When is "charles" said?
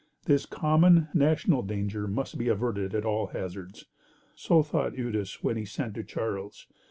6.03-6.65